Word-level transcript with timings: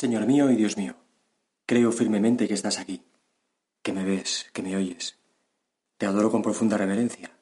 Señor 0.00 0.26
mío 0.26 0.48
y 0.48 0.54
Dios 0.54 0.76
mío, 0.76 0.94
creo 1.66 1.90
firmemente 1.90 2.46
que 2.46 2.54
estás 2.54 2.78
aquí, 2.78 3.02
que 3.82 3.92
me 3.92 4.04
ves, 4.04 4.48
que 4.52 4.62
me 4.62 4.76
oyes. 4.76 5.18
Te 5.96 6.06
adoro 6.06 6.30
con 6.30 6.40
profunda 6.40 6.76
reverencia. 6.76 7.36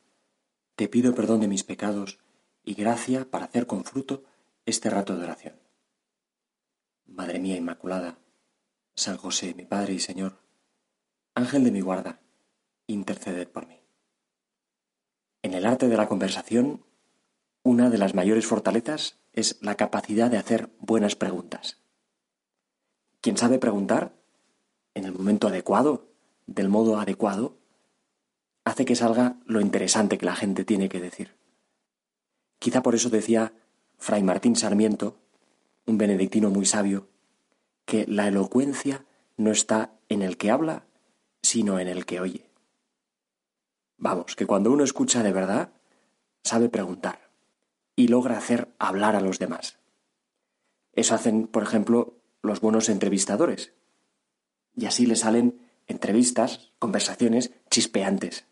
Te 0.75 0.89
pido 0.89 1.15
perdón 1.15 1.43
de 1.43 1.49
mis 1.49 1.65
pecados 1.65 2.19
y 2.65 2.73
gracia 2.73 3.31
para 3.31 3.45
hacer 3.45 3.67
con 3.67 3.85
fruto 3.85 4.25
este 4.65 4.89
rato 4.89 5.19
de 5.19 5.25
oración. 5.25 5.61
Madre 7.05 7.41
mía 7.41 7.57
Inmaculada, 7.57 8.17
San 8.95 9.19
José, 9.19 9.53
mi 9.53 9.67
Padre 9.67 9.93
y 9.93 10.01
Señor, 10.01 10.39
Ángel 11.35 11.63
de 11.63 11.73
mi 11.73 11.83
guarda, 11.83 12.23
interceded 12.87 13.49
por 13.49 13.67
mí. 13.67 13.83
En 15.43 15.53
el 15.53 15.67
arte 15.67 15.89
de 15.89 15.97
la 15.99 16.09
conversación, 16.09 16.87
una 17.63 17.91
de 17.91 17.99
las 17.99 18.15
mayores 18.15 18.47
fortalezas 18.47 19.19
es 19.35 19.59
la 19.61 19.75
capacidad 19.75 20.31
de 20.31 20.39
hacer 20.39 20.71
buenas 20.79 21.17
preguntas. 21.17 21.83
Quien 23.27 23.37
sabe 23.37 23.59
preguntar, 23.59 24.15
en 24.95 25.05
el 25.05 25.13
momento 25.13 25.49
adecuado, 25.49 26.07
del 26.47 26.69
modo 26.69 27.01
adecuado, 27.01 27.57
hace 28.65 28.85
que 28.85 28.95
salga 28.95 29.35
lo 29.47 29.61
interesante 29.61 30.17
que 30.17 30.27
la 30.27 30.37
gente 30.37 30.65
tiene 30.65 30.89
que 30.89 31.01
decir. 31.01 31.35
Quizá 32.61 32.85
por 32.85 32.95
eso 32.95 33.11
decía 33.11 33.53
Fray 33.99 34.23
Martín 34.23 34.55
Sarmiento, 34.55 35.17
un 35.87 35.99
benedictino 35.99 36.51
muy 36.51 36.67
sabio, 36.67 37.09
que 37.85 38.07
la 38.07 38.29
elocuencia 38.29 39.05
no 39.37 39.51
está 39.51 39.91
en 40.09 40.23
el 40.23 40.37
que 40.37 40.53
habla, 40.53 40.87
sino 41.43 41.81
en 41.81 41.89
el 41.89 42.07
que 42.07 42.21
oye. 42.21 42.49
Vamos, 43.99 44.37
que 44.37 44.47
cuando 44.47 44.71
uno 44.71 44.85
escucha 44.85 45.25
de 45.25 45.33
verdad, 45.33 45.73
sabe 46.45 46.69
preguntar 46.69 47.29
y 47.97 48.07
logra 48.07 48.39
hacer 48.39 48.73
hablar 48.79 49.17
a 49.17 49.21
los 49.21 49.41
demás. 49.41 49.81
Eso 50.93 51.17
hacen, 51.17 51.49
por 51.49 51.65
ejemplo, 51.65 52.17
los 52.47 52.61
buenos 52.61 52.89
entrevistadores. 52.89 53.73
Y 54.75 54.87
así 54.87 55.07
le 55.07 55.17
salen 55.17 55.61
entrevistas, 55.87 56.73
conversaciones 56.79 57.53
chispeantes. 57.71 58.47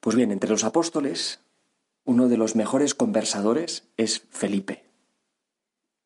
Pues 0.00 0.16
bien, 0.16 0.30
entre 0.30 0.50
los 0.50 0.64
apóstoles, 0.64 1.40
uno 2.04 2.28
de 2.28 2.36
los 2.36 2.56
mejores 2.56 2.94
conversadores 2.94 3.88
es 3.96 4.26
Felipe. 4.30 4.84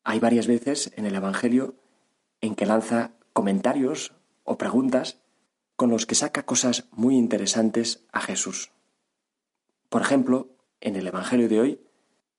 Hay 0.03 0.19
varias 0.19 0.47
veces 0.47 0.91
en 0.95 1.05
el 1.05 1.15
Evangelio 1.15 1.75
en 2.41 2.55
que 2.55 2.65
lanza 2.65 3.11
comentarios 3.33 4.13
o 4.43 4.57
preguntas 4.57 5.17
con 5.75 5.89
los 5.89 6.05
que 6.05 6.15
saca 6.15 6.45
cosas 6.45 6.85
muy 6.91 7.15
interesantes 7.15 8.05
a 8.11 8.21
Jesús. 8.21 8.71
Por 9.89 10.01
ejemplo, 10.01 10.49
en 10.81 10.95
el 10.95 11.07
Evangelio 11.07 11.49
de 11.49 11.59
hoy, 11.59 11.81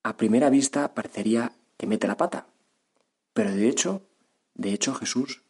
a 0.03 0.17
primera 0.17 0.51
vista 0.51 0.95
parecería 0.95 1.53
que 1.77 1.87
mete 1.87 2.07
la 2.07 2.17
pata, 2.17 2.47
pero 3.37 3.55
de 3.55 3.69
hecho, 3.69 4.09
de 4.55 4.73
hecho 4.73 4.95
Jesús 4.95 5.43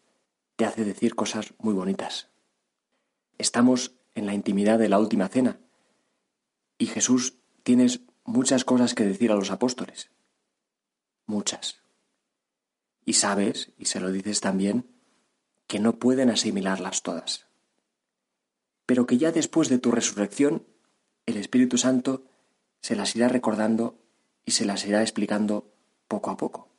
te 0.57 0.65
hace 0.65 0.85
decir 0.85 1.15
cosas 1.15 1.55
muy 1.59 1.73
bonitas. 1.73 2.31
Estamos 3.39 3.93
en 4.17 4.27
la 4.27 4.35
intimidad 4.35 4.81
de 4.81 4.89
la 4.89 4.99
última 4.99 5.29
cena 5.29 5.61
y 6.79 6.87
Jesús 6.87 7.35
tienes 7.63 8.01
muchas 8.25 8.65
cosas 8.65 8.93
que 8.93 9.05
decir 9.05 9.31
a 9.31 9.37
los 9.37 9.53
apóstoles. 9.53 10.11
Muchas. 11.27 11.81
Y 13.05 13.13
sabes, 13.13 13.71
y 13.79 13.85
se 13.85 14.01
lo 14.01 14.11
dices 14.11 14.41
también, 14.41 14.91
que 15.69 15.79
no 15.79 16.01
pueden 16.01 16.29
asimilarlas 16.29 17.05
todas. 17.05 17.47
Pero 18.85 19.07
que 19.07 19.17
ya 19.17 19.31
después 19.31 19.69
de 19.69 19.79
tu 19.79 19.93
resurrección, 19.93 20.67
el 21.25 21.37
Espíritu 21.37 21.79
Santo 21.79 22.25
se 22.81 22.97
las 22.97 23.15
irá 23.15 23.29
recordando 23.29 23.97
y 24.45 24.51
se 24.51 24.65
las 24.65 24.85
irá 24.87 25.03
explicando 25.03 25.73
poco 26.09 26.33
a 26.33 26.37
poco 26.37 26.76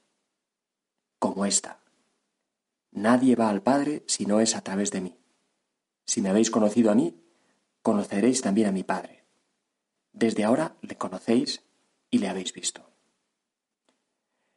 esta. 1.45 1.79
Nadie 2.91 3.35
va 3.35 3.49
al 3.49 3.61
Padre 3.61 4.03
si 4.07 4.25
no 4.25 4.39
es 4.39 4.55
a 4.55 4.61
través 4.61 4.91
de 4.91 5.01
mí. 5.01 5.17
Si 6.05 6.21
me 6.21 6.29
habéis 6.29 6.49
conocido 6.49 6.89
a 6.89 6.95
mí, 6.95 7.21
conoceréis 7.81 8.41
también 8.41 8.67
a 8.67 8.71
mi 8.71 8.83
Padre. 8.83 9.23
Desde 10.13 10.43
ahora 10.43 10.75
le 10.81 10.97
conocéis 10.97 11.63
y 12.09 12.19
le 12.19 12.27
habéis 12.27 12.53
visto. 12.53 12.89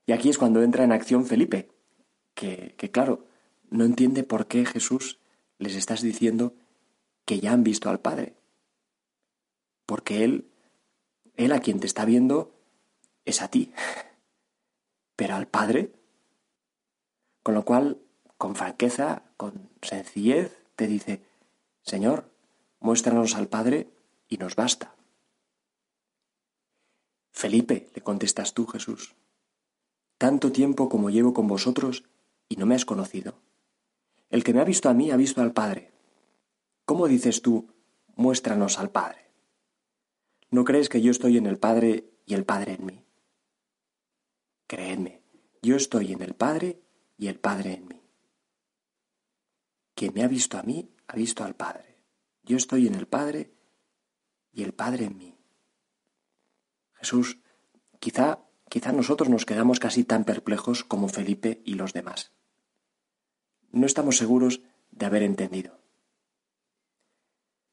Y 0.07 0.13
aquí 0.13 0.31
es 0.31 0.39
cuando 0.39 0.63
entra 0.63 0.85
en 0.85 0.93
acción 0.93 1.27
Felipe, 1.27 1.71
que, 2.35 2.75
que 2.79 2.91
claro, 2.91 3.27
no 3.69 3.85
entiende 3.85 4.25
por 4.25 4.47
qué 4.47 4.65
Jesús 4.65 5.19
les 5.59 5.75
estás 5.75 6.03
diciendo 6.03 6.55
que 7.25 7.41
ya 7.41 7.53
han 7.53 7.63
visto 7.63 7.91
al 7.91 8.01
Padre. 8.01 8.35
Porque 9.87 10.25
Él, 10.25 10.51
Él 11.37 11.53
a 11.53 11.61
quien 11.61 11.79
te 11.79 11.87
está 11.87 12.05
viendo 12.05 12.55
es 13.25 13.43
a 13.43 13.49
ti. 13.49 13.73
Pero 15.17 15.35
al 15.35 15.47
Padre 15.47 15.93
con 17.43 17.55
lo 17.55 17.65
cual, 17.65 18.01
con 18.39 18.55
franqueza, 18.55 19.23
con 19.37 19.71
sencillez, 19.83 20.65
te 20.77 20.87
dice, 20.87 21.23
Señor, 21.83 22.31
muéstranos 22.81 23.35
al 23.35 23.49
Padre 23.49 23.91
y 24.29 24.39
nos 24.39 24.57
basta. 24.57 24.95
Felipe, 27.33 27.91
le 27.95 28.03
contestas 28.03 28.55
tú, 28.55 28.67
Jesús, 28.67 29.15
tanto 30.19 30.53
tiempo 30.53 30.89
como 30.89 31.11
llevo 31.11 31.33
con 31.33 31.47
vosotros 31.47 32.05
y 32.49 32.57
no 32.57 32.67
me 32.67 32.75
has 32.75 32.85
conocido. 32.85 33.35
El 34.29 34.45
que 34.45 34.53
me 34.53 34.61
ha 34.61 34.65
visto 34.65 34.89
a 34.89 34.95
mí 34.95 35.11
ha 35.11 35.17
visto 35.17 35.41
al 35.41 35.53
Padre. 35.53 35.93
¿Cómo 36.85 37.09
dices 37.09 37.43
tú, 37.43 37.69
muéstranos 38.17 38.79
al 38.79 38.91
Padre? 38.91 39.31
¿No 40.51 40.65
crees 40.65 40.89
que 40.89 41.01
yo 41.01 41.11
estoy 41.11 41.37
en 41.37 41.47
el 41.47 41.59
Padre 41.59 42.05
y 42.27 42.35
el 42.35 42.45
Padre 42.45 42.75
en 42.75 42.87
mí? 42.87 43.05
Creedme, 44.67 45.23
yo 45.63 45.77
estoy 45.77 46.13
en 46.13 46.23
el 46.23 46.35
Padre 46.35 46.81
y 47.21 47.29
el 47.29 47.39
Padre 47.39 47.75
en 47.75 47.87
mí. 47.87 48.03
Quien 49.95 50.15
me 50.15 50.25
ha 50.25 50.29
visto 50.29 50.57
a 50.57 50.63
mí, 50.63 50.91
ha 51.07 51.15
visto 51.15 51.45
al 51.45 51.55
Padre. 51.55 51.99
Yo 52.43 52.57
estoy 52.57 52.87
en 52.87 52.95
el 52.95 53.07
Padre 53.07 53.53
y 54.53 54.63
el 54.63 54.73
Padre 54.73 55.05
en 55.05 55.19
mí. 55.19 55.39
Jesús, 56.95 57.39
quizá, 57.99 58.41
quizá 58.71 58.93
nosotros 58.93 59.29
nos 59.29 59.45
quedamos 59.45 59.81
casi 59.81 60.03
tan 60.03 60.25
perplejos 60.25 60.83
como 60.83 61.09
Felipe 61.09 61.61
y 61.67 61.75
los 61.75 61.93
demás. 61.93 62.33
No 63.71 63.85
estamos 63.85 64.17
seguros 64.17 64.63
de 64.91 65.05
haber 65.05 65.23
entendido. 65.23 65.79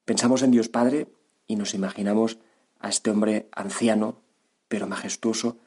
Pensamos 0.04 0.42
en 0.42 0.50
Dios 0.50 0.68
Padre 0.68 1.10
y 1.46 1.56
nos 1.56 1.72
imaginamos 1.72 2.38
a 2.80 2.90
este 2.90 3.10
hombre 3.10 3.48
anciano, 3.52 4.20
pero 4.68 4.86
majestuoso, 4.86 5.58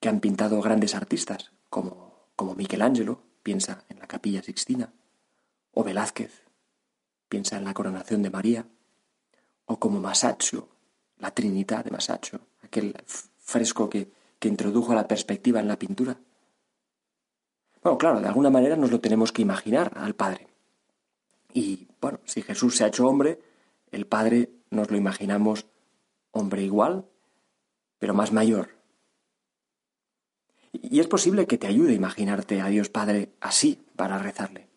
que 0.00 0.08
han 0.08 0.18
pintado 0.18 0.60
grandes 0.60 0.96
artistas, 0.96 1.52
como 1.70 2.11
como 2.36 2.54
Michelangelo, 2.54 3.22
piensa 3.42 3.84
en 3.88 3.98
la 3.98 4.06
capilla 4.06 4.42
sixtina, 4.42 4.92
o 5.72 5.84
Velázquez, 5.84 6.42
piensa 7.28 7.56
en 7.56 7.64
la 7.64 7.74
coronación 7.74 8.22
de 8.22 8.30
María, 8.30 8.66
o 9.66 9.78
como 9.78 10.00
Masaccio, 10.00 10.68
la 11.18 11.30
Trinidad 11.30 11.84
de 11.84 11.90
Masaccio, 11.90 12.40
aquel 12.62 12.94
fresco 13.38 13.88
que, 13.88 14.10
que 14.38 14.48
introdujo 14.48 14.94
la 14.94 15.08
perspectiva 15.08 15.60
en 15.60 15.68
la 15.68 15.78
pintura. 15.78 16.18
Bueno, 17.82 17.98
claro, 17.98 18.20
de 18.20 18.28
alguna 18.28 18.50
manera 18.50 18.76
nos 18.76 18.90
lo 18.90 19.00
tenemos 19.00 19.32
que 19.32 19.42
imaginar 19.42 19.92
al 19.96 20.14
Padre. 20.14 20.48
Y 21.52 21.88
bueno, 22.00 22.20
si 22.24 22.42
Jesús 22.42 22.76
se 22.76 22.84
ha 22.84 22.88
hecho 22.88 23.06
hombre, 23.06 23.40
el 23.90 24.06
Padre 24.06 24.50
nos 24.70 24.90
lo 24.90 24.96
imaginamos 24.96 25.66
hombre 26.30 26.62
igual, 26.62 27.06
pero 27.98 28.14
más 28.14 28.32
mayor, 28.32 28.70
y 30.72 31.00
es 31.00 31.06
posible 31.06 31.46
que 31.46 31.58
te 31.58 31.66
ayude 31.66 31.92
a 31.92 31.96
imaginarte 31.96 32.60
a 32.60 32.68
Dios 32.68 32.88
Padre 32.88 33.32
así 33.40 33.84
para 33.96 34.18
rezarle. 34.18 34.68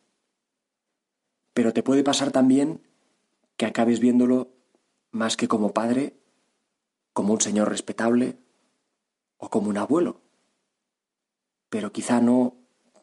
Pero 1.54 1.74
te 1.74 1.84
puede 1.84 2.04
pasar 2.04 2.32
también 2.32 2.82
que 3.56 3.66
acabes 3.66 4.00
viéndolo 4.00 4.50
más 5.12 5.38
que 5.38 5.48
como 5.48 5.74
padre, 5.74 6.18
como 7.14 7.32
un 7.32 7.40
señor 7.40 7.70
respetable 7.70 8.38
o 9.38 9.50
como 9.50 9.70
un 9.70 9.78
abuelo, 9.78 10.22
pero 11.70 11.94
quizá 11.94 12.20
no 12.20 12.56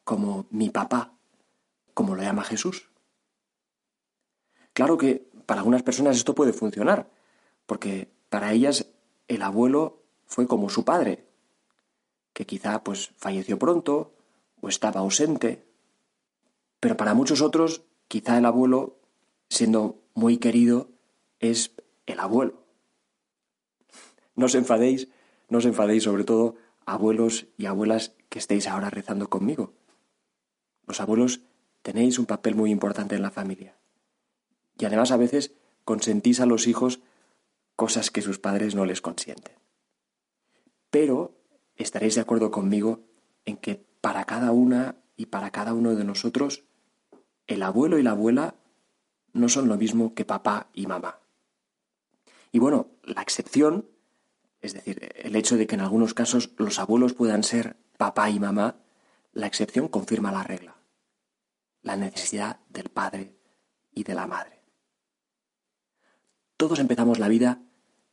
como 0.04 0.46
mi 0.50 0.68
papá, 0.68 1.14
como 1.94 2.14
lo 2.14 2.22
llama 2.22 2.44
Jesús. 2.44 2.90
Claro 4.74 4.98
que 4.98 5.30
para 5.46 5.60
algunas 5.60 5.82
personas 5.82 6.16
esto 6.16 6.34
puede 6.34 6.52
funcionar, 6.52 7.08
porque 7.64 8.10
para 8.28 8.52
ellas 8.52 8.86
el 9.28 9.42
abuelo 9.42 10.02
fue 10.26 10.46
como 10.46 10.68
su 10.68 10.84
padre, 10.84 11.24
que 12.32 12.46
quizá 12.46 12.82
pues 12.82 13.12
falleció 13.16 13.58
pronto 13.58 14.12
o 14.60 14.68
estaba 14.68 15.00
ausente. 15.00 15.64
Pero 16.80 16.96
para 16.96 17.14
muchos 17.14 17.42
otros, 17.42 17.82
quizá 18.08 18.38
el 18.38 18.46
abuelo, 18.46 18.98
siendo 19.48 20.00
muy 20.14 20.38
querido, 20.38 20.90
es 21.40 21.72
el 22.06 22.20
abuelo. 22.20 22.62
No 24.34 24.46
os 24.46 24.54
enfadéis, 24.54 25.08
no 25.48 25.58
os 25.58 25.66
enfadéis 25.66 26.04
sobre 26.04 26.24
todo 26.24 26.56
abuelos 26.86 27.46
y 27.58 27.66
abuelas 27.66 28.14
que 28.28 28.38
estéis 28.38 28.66
ahora 28.66 28.90
rezando 28.90 29.28
conmigo. 29.28 29.74
Los 30.86 31.00
abuelos 31.00 31.42
tenéis 31.82 32.18
un 32.18 32.26
papel 32.26 32.54
muy 32.54 32.70
importante 32.70 33.14
en 33.14 33.22
la 33.22 33.30
familia. 33.30 33.76
Y 34.78 34.84
además 34.84 35.10
a 35.10 35.16
veces 35.16 35.52
consentís 35.84 36.40
a 36.40 36.46
los 36.46 36.66
hijos 36.66 37.00
cosas 37.76 38.10
que 38.10 38.22
sus 38.22 38.38
padres 38.38 38.74
no 38.74 38.84
les 38.84 39.00
consienten. 39.00 39.56
Pero 40.90 41.34
estaréis 41.76 42.14
de 42.14 42.20
acuerdo 42.20 42.50
conmigo 42.50 43.00
en 43.44 43.56
que 43.56 43.84
para 44.00 44.24
cada 44.24 44.52
una 44.52 44.96
y 45.16 45.26
para 45.26 45.50
cada 45.50 45.74
uno 45.74 45.94
de 45.94 46.04
nosotros, 46.04 46.64
el 47.46 47.62
abuelo 47.62 47.98
y 47.98 48.02
la 48.02 48.12
abuela 48.12 48.54
no 49.32 49.48
son 49.48 49.68
lo 49.68 49.76
mismo 49.76 50.14
que 50.14 50.24
papá 50.24 50.68
y 50.72 50.86
mamá. 50.86 51.20
Y 52.50 52.58
bueno, 52.58 52.90
la 53.02 53.22
excepción, 53.22 53.88
es 54.60 54.74
decir, 54.74 55.10
el 55.16 55.34
hecho 55.36 55.56
de 55.56 55.66
que 55.66 55.74
en 55.74 55.80
algunos 55.80 56.14
casos 56.14 56.50
los 56.58 56.78
abuelos 56.78 57.14
puedan 57.14 57.42
ser 57.42 57.76
papá 57.96 58.30
y 58.30 58.38
mamá, 58.38 58.76
la 59.32 59.46
excepción 59.46 59.88
confirma 59.88 60.32
la 60.32 60.44
regla, 60.44 60.76
la 61.80 61.96
necesidad 61.96 62.60
del 62.68 62.90
padre 62.90 63.34
y 63.90 64.04
de 64.04 64.14
la 64.14 64.26
madre. 64.26 64.60
Todos 66.56 66.78
empezamos 66.78 67.18
la 67.18 67.28
vida 67.28 67.62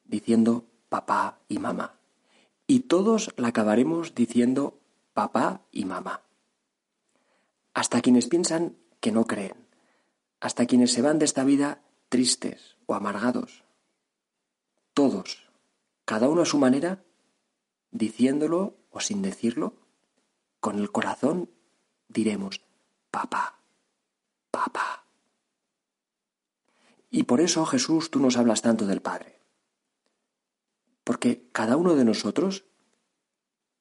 diciendo 0.06 0.66
papá 0.88 1.40
y 1.50 1.60
mamá, 1.60 1.99
y 2.70 2.82
todos 2.82 3.34
la 3.36 3.48
acabaremos 3.48 4.14
diciendo 4.14 4.80
papá 5.14 5.66
y 5.72 5.86
mamá. 5.86 6.22
Hasta 7.74 8.00
quienes 8.00 8.28
piensan 8.28 8.78
que 9.00 9.12
no 9.12 9.26
creen, 9.26 9.68
hasta 10.40 10.68
quienes 10.68 10.94
se 10.94 11.02
van 11.02 11.18
de 11.18 11.26
esta 11.26 11.44
vida 11.44 11.82
tristes 12.10 12.78
o 12.86 12.94
amargados. 12.94 13.64
Todos, 14.94 15.50
cada 16.06 16.30
uno 16.30 16.44
a 16.44 16.46
su 16.46 16.60
manera, 16.60 17.04
diciéndolo 17.90 18.78
o 18.92 19.00
sin 19.00 19.24
decirlo, 19.24 19.74
con 20.60 20.78
el 20.78 20.92
corazón 20.92 21.50
diremos, 22.08 22.62
papá, 23.10 23.64
papá. 24.52 25.08
Y 27.10 27.24
por 27.24 27.42
eso, 27.42 27.66
Jesús, 27.66 28.12
tú 28.12 28.20
nos 28.20 28.38
hablas 28.38 28.62
tanto 28.62 28.86
del 28.86 29.02
Padre. 29.02 29.39
Porque 31.10 31.50
cada 31.52 31.76
uno 31.76 31.96
de 31.96 32.06
nosotros, 32.06 32.66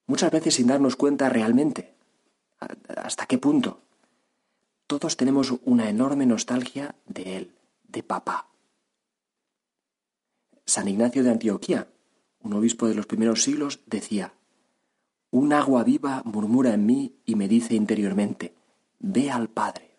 muchas 0.07 0.31
veces 0.31 0.55
sin 0.55 0.67
darnos 0.67 0.97
cuenta 0.97 1.29
realmente, 1.29 1.93
hasta 2.97 3.27
qué 3.27 3.37
punto, 3.37 3.83
todos 4.87 5.19
tenemos 5.19 5.53
una 5.67 5.91
enorme 5.91 6.25
nostalgia 6.25 6.95
de 7.05 7.37
Él, 7.37 7.55
de 7.87 8.03
papá. 8.03 8.49
San 10.65 10.89
Ignacio 10.89 11.23
de 11.23 11.29
Antioquía, 11.29 11.89
un 12.41 12.55
obispo 12.55 12.89
de 12.89 12.95
los 12.95 13.05
primeros 13.05 13.43
siglos, 13.43 13.81
decía, 13.85 14.33
Un 15.31 15.53
agua 15.53 15.85
viva 15.85 16.23
murmura 16.25 16.73
en 16.73 16.87
mí 16.87 17.21
y 17.27 17.35
me 17.35 17.47
dice 17.47 17.75
interiormente, 17.75 18.55
Ve 19.01 19.31
al 19.31 19.51
Padre. 19.51 19.99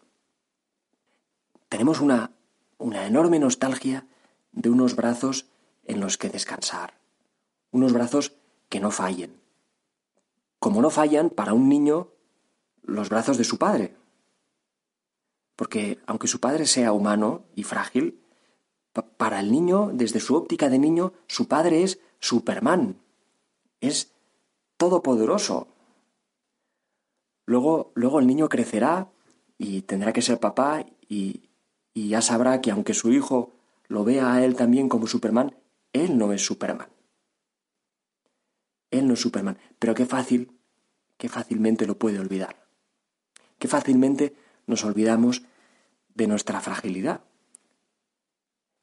Tenemos 1.68 2.02
una, 2.02 2.32
una 2.80 3.06
enorme 3.06 3.38
nostalgia 3.38 4.08
de 4.52 4.72
unos 4.72 4.96
brazos 4.96 5.46
en 5.86 6.00
los 6.00 6.18
que 6.18 6.30
descansar, 6.30 6.99
unos 7.72 7.94
brazos 7.94 8.34
que 8.70 8.80
no 8.80 8.92
fallen. 8.92 9.40
Como 10.60 10.82
no 10.82 10.90
fallan 10.90 11.30
para 11.30 11.54
un 11.54 11.70
niño 11.70 12.10
los 12.84 13.10
brazos 13.10 13.38
de 13.38 13.44
su 13.44 13.58
padre, 13.58 13.96
porque 15.56 16.00
aunque 16.06 16.28
su 16.28 16.40
padre 16.40 16.66
sea 16.66 16.94
humano 16.94 17.44
y 17.56 17.64
frágil, 17.64 18.20
para 19.18 19.40
el 19.40 19.52
niño, 19.52 19.92
desde 19.94 20.20
su 20.20 20.36
óptica 20.36 20.70
de 20.70 20.80
niño, 20.80 21.14
su 21.28 21.48
padre 21.48 21.84
es 21.84 22.00
Superman, 22.20 22.98
es 23.82 24.14
todopoderoso. 24.78 25.68
Luego, 27.46 27.92
luego 27.96 28.20
el 28.20 28.28
niño 28.28 28.50
crecerá 28.50 29.10
y 29.58 29.82
tendrá 29.82 30.14
que 30.14 30.22
ser 30.22 30.40
papá 30.40 30.86
y, 31.08 31.50
y 31.94 32.10
ya 32.10 32.22
sabrá 32.22 32.62
que 32.62 32.72
aunque 32.72 32.94
su 32.94 33.12
hijo 33.12 33.52
lo 33.88 34.04
vea 34.04 34.34
a 34.34 34.46
él 34.46 34.56
también 34.56 34.88
como 34.88 35.08
Superman, 35.08 35.56
él 35.94 36.18
no 36.18 36.32
es 36.32 36.46
Superman. 36.46 36.88
Él 38.92 39.08
no 39.08 39.14
es 39.14 39.22
Superman, 39.22 39.58
pero 39.78 39.94
qué 39.94 40.06
fácil, 40.06 40.52
qué 41.18 41.30
fácilmente 41.30 41.86
lo 41.86 41.98
puede 41.98 42.20
olvidar. 42.20 42.68
Qué 43.60 43.68
fácilmente 43.68 44.36
nos 44.68 44.84
olvidamos 44.84 45.44
de 46.16 46.28
nuestra 46.28 46.62
fragilidad, 46.62 47.22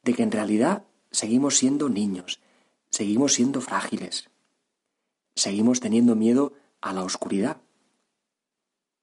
de 0.02 0.14
que 0.14 0.22
en 0.22 0.32
realidad 0.32 0.84
seguimos 1.10 1.56
siendo 1.56 1.88
niños, 1.88 2.40
seguimos 2.90 3.34
siendo 3.34 3.60
frágiles, 3.60 4.30
seguimos 5.34 5.80
teniendo 5.80 6.14
miedo 6.14 6.52
a 6.80 6.92
la 6.92 7.02
oscuridad, 7.02 7.60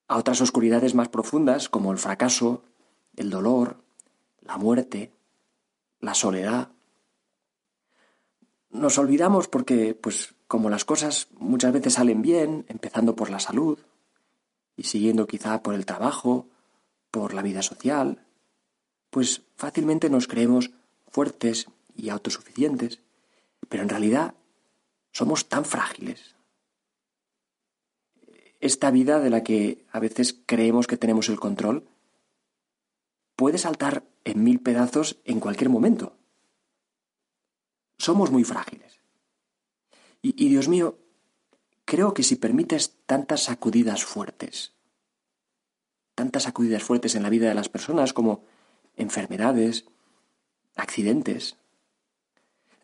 a 0.07 0.17
otras 0.17 0.41
oscuridades 0.41 0.95
más 0.95 1.09
profundas 1.09 1.69
como 1.69 1.91
el 1.91 1.97
fracaso, 1.97 2.63
el 3.15 3.29
dolor, 3.29 3.83
la 4.41 4.57
muerte, 4.57 5.11
la 5.99 6.13
soledad. 6.13 6.71
Nos 8.69 8.97
olvidamos 8.97 9.47
porque, 9.47 9.95
pues, 9.95 10.35
como 10.53 10.69
las 10.69 10.85
cosas 10.85 11.29
muchas 11.39 11.73
veces 11.73 11.95
salen 11.95 12.21
bien, 12.21 12.63
empezando 12.67 13.15
por 13.15 13.31
la 13.31 13.39
salud 13.39 13.79
y 14.77 14.83
siguiendo 14.83 15.25
quizá 15.25 15.63
por 15.63 15.73
el 15.73 15.87
trabajo, 15.87 16.45
por 17.09 17.33
la 17.33 17.41
vida 17.41 17.63
social, 17.63 18.23
pues 19.09 19.41
fácilmente 19.55 20.11
nos 20.11 20.27
creemos 20.27 20.69
fuertes 21.07 21.65
y 21.95 22.09
autosuficientes, 22.09 22.99
pero 23.67 23.81
en 23.81 23.89
realidad 23.89 24.35
somos 25.11 25.49
tan 25.49 25.65
frágiles. 25.65 26.35
Esta 28.59 28.91
vida 28.91 29.19
de 29.19 29.31
la 29.31 29.43
que 29.43 29.83
a 29.91 29.99
veces 29.99 30.37
creemos 30.45 30.85
que 30.85 30.97
tenemos 30.97 31.29
el 31.29 31.39
control 31.39 31.87
puede 33.35 33.57
saltar 33.57 34.03
en 34.23 34.43
mil 34.43 34.59
pedazos 34.59 35.17
en 35.25 35.39
cualquier 35.39 35.71
momento. 35.71 36.15
Somos 37.97 38.29
muy 38.29 38.43
frágiles. 38.43 39.02
Y, 40.25 40.47
Dios 40.47 40.69
mío, 40.69 40.97
creo 41.83 42.13
que 42.13 42.23
si 42.23 42.37
permites 42.37 42.95
tantas 43.05 43.43
sacudidas 43.43 44.05
fuertes, 44.05 44.71
tantas 46.15 46.43
sacudidas 46.43 46.81
fuertes 46.81 47.15
en 47.15 47.23
la 47.23 47.29
vida 47.29 47.49
de 47.49 47.55
las 47.55 47.67
personas 47.67 48.13
como 48.13 48.45
enfermedades, 48.95 49.83
accidentes, 50.77 51.57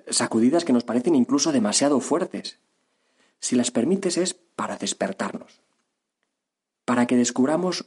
sacudidas 0.09 0.65
que 0.65 0.73
nos 0.73 0.83
parecen 0.83 1.15
incluso 1.15 1.53
demasiado 1.53 2.01
fuertes. 2.01 2.59
Si 3.39 3.55
las 3.55 3.71
permites 3.71 4.17
es 4.17 4.33
para 4.33 4.75
despertarnos, 4.75 5.61
para 6.83 7.07
que 7.07 7.15
descubramos 7.15 7.85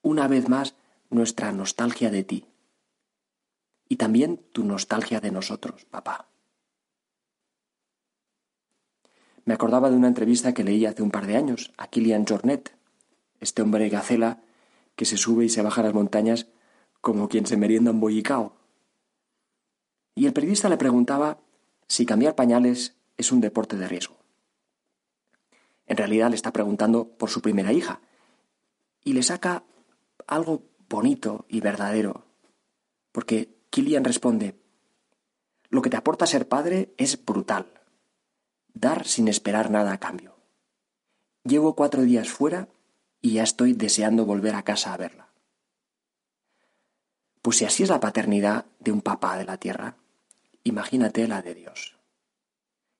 una 0.00 0.26
vez 0.26 0.48
más 0.48 0.74
nuestra 1.10 1.52
nostalgia 1.52 2.10
de 2.10 2.24
ti 2.24 2.46
y 3.90 3.96
también 3.96 4.38
tu 4.52 4.64
nostalgia 4.64 5.20
de 5.20 5.32
nosotros, 5.32 5.84
papá. 5.84 6.30
Me 9.46 9.54
acordaba 9.54 9.90
de 9.90 9.96
una 9.96 10.08
entrevista 10.08 10.52
que 10.52 10.64
leí 10.64 10.84
hace 10.86 11.02
un 11.02 11.12
par 11.12 11.26
de 11.28 11.36
años 11.36 11.72
a 11.78 11.86
Kilian 11.86 12.26
Jornet, 12.26 12.76
este 13.38 13.62
hombre 13.62 13.88
gacela 13.88 14.42
que 14.96 15.04
se 15.04 15.16
sube 15.16 15.44
y 15.44 15.48
se 15.48 15.62
baja 15.62 15.84
las 15.84 15.94
montañas 15.94 16.48
como 17.00 17.28
quien 17.28 17.46
se 17.46 17.56
merienda 17.56 17.92
un 17.92 18.00
bollicao. 18.00 18.56
Y 20.16 20.26
el 20.26 20.32
periodista 20.32 20.68
le 20.68 20.76
preguntaba 20.76 21.38
si 21.86 22.04
cambiar 22.06 22.34
pañales 22.34 22.96
es 23.16 23.30
un 23.30 23.40
deporte 23.40 23.76
de 23.76 23.86
riesgo. 23.86 24.16
En 25.86 25.96
realidad 25.96 26.30
le 26.30 26.36
está 26.36 26.52
preguntando 26.52 27.06
por 27.16 27.30
su 27.30 27.40
primera 27.40 27.72
hija 27.72 28.00
y 29.04 29.12
le 29.12 29.22
saca 29.22 29.62
algo 30.26 30.64
bonito 30.88 31.46
y 31.48 31.60
verdadero, 31.60 32.24
porque 33.12 33.60
Kilian 33.70 34.02
responde, 34.02 34.58
lo 35.68 35.82
que 35.82 35.90
te 35.90 35.96
aporta 35.96 36.26
ser 36.26 36.48
padre 36.48 36.92
es 36.96 37.24
brutal, 37.24 37.75
dar 38.76 39.06
sin 39.06 39.26
esperar 39.28 39.70
nada 39.70 39.92
a 39.92 39.98
cambio. 39.98 40.36
Llevo 41.44 41.74
cuatro 41.74 42.02
días 42.02 42.28
fuera 42.28 42.68
y 43.22 43.32
ya 43.34 43.42
estoy 43.42 43.72
deseando 43.72 44.26
volver 44.26 44.54
a 44.54 44.64
casa 44.64 44.92
a 44.92 44.96
verla. 44.98 45.28
Pues 47.40 47.56
si 47.56 47.64
así 47.64 47.84
es 47.84 47.88
la 47.88 48.00
paternidad 48.00 48.66
de 48.78 48.92
un 48.92 49.00
papá 49.00 49.38
de 49.38 49.44
la 49.44 49.56
tierra, 49.56 49.96
imagínate 50.62 51.26
la 51.26 51.40
de 51.40 51.54
Dios, 51.54 51.96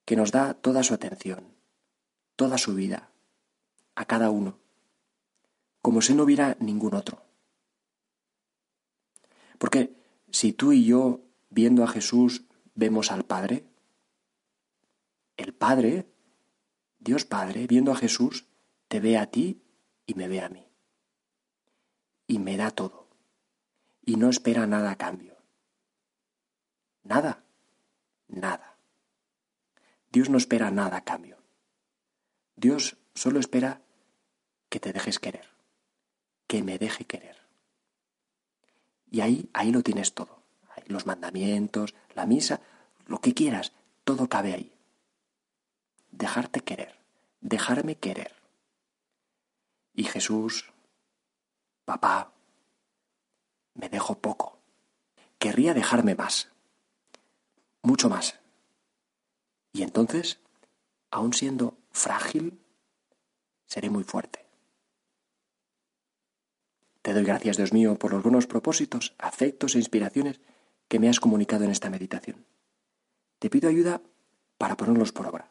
que 0.06 0.16
nos 0.16 0.32
da 0.32 0.54
toda 0.54 0.82
su 0.82 0.94
atención, 0.94 1.52
toda 2.36 2.56
su 2.56 2.74
vida, 2.74 3.10
a 3.96 4.06
cada 4.06 4.30
uno, 4.30 4.58
como 5.82 6.00
si 6.00 6.14
no 6.14 6.22
hubiera 6.22 6.56
ningún 6.58 6.94
otro. 6.94 7.22
Porque 9.58 9.94
si 10.30 10.52
tú 10.52 10.72
y 10.72 10.84
yo, 10.84 11.20
viendo 11.50 11.84
a 11.84 11.88
Jesús, 11.88 12.44
vemos 12.74 13.10
al 13.10 13.24
Padre, 13.24 13.66
Padre, 15.58 16.06
Dios 16.98 17.24
Padre, 17.24 17.66
viendo 17.66 17.92
a 17.92 17.96
Jesús, 17.96 18.46
te 18.88 19.00
ve 19.00 19.18
a 19.18 19.26
ti 19.30 19.62
y 20.06 20.14
me 20.14 20.28
ve 20.28 20.40
a 20.40 20.48
mí. 20.48 20.66
Y 22.26 22.38
me 22.38 22.56
da 22.56 22.70
todo. 22.70 23.08
Y 24.04 24.16
no 24.16 24.28
espera 24.30 24.66
nada 24.66 24.90
a 24.90 24.96
cambio. 24.96 25.36
Nada. 27.02 27.44
Nada. 28.28 28.76
Dios 30.10 30.28
no 30.30 30.38
espera 30.38 30.70
nada 30.70 30.98
a 30.98 31.04
cambio. 31.04 31.38
Dios 32.56 32.96
solo 33.14 33.38
espera 33.38 33.82
que 34.68 34.80
te 34.80 34.92
dejes 34.92 35.18
querer. 35.18 35.48
Que 36.46 36.62
me 36.62 36.78
deje 36.78 37.04
querer. 37.04 37.36
Y 39.10 39.20
ahí, 39.20 39.50
ahí 39.52 39.70
lo 39.72 39.82
tienes 39.82 40.14
todo. 40.14 40.42
los 40.86 41.06
mandamientos, 41.06 41.94
la 42.14 42.26
misa, 42.26 42.60
lo 43.06 43.20
que 43.20 43.34
quieras, 43.34 43.72
todo 44.04 44.28
cabe 44.28 44.54
ahí. 44.54 44.75
Dejarte 46.16 46.62
querer, 46.62 46.98
dejarme 47.42 47.96
querer. 47.96 48.32
Y 49.92 50.04
Jesús, 50.04 50.72
Papá, 51.84 52.32
me 53.74 53.90
dejo 53.90 54.18
poco. 54.18 54.58
Querría 55.38 55.74
dejarme 55.74 56.14
más. 56.14 56.50
Mucho 57.82 58.08
más. 58.08 58.40
Y 59.74 59.82
entonces, 59.82 60.40
aun 61.10 61.34
siendo 61.34 61.76
frágil, 61.92 62.58
seré 63.66 63.90
muy 63.90 64.02
fuerte. 64.02 64.46
Te 67.02 67.12
doy 67.12 67.24
gracias, 67.24 67.58
Dios 67.58 67.74
mío, 67.74 67.98
por 67.98 68.14
los 68.14 68.22
buenos 68.22 68.46
propósitos, 68.46 69.14
afectos 69.18 69.74
e 69.74 69.78
inspiraciones 69.78 70.40
que 70.88 70.98
me 70.98 71.10
has 71.10 71.20
comunicado 71.20 71.64
en 71.64 71.70
esta 71.70 71.90
meditación. 71.90 72.46
Te 73.38 73.50
pido 73.50 73.68
ayuda 73.68 74.00
para 74.56 74.78
ponerlos 74.78 75.12
por 75.12 75.26
obra. 75.26 75.50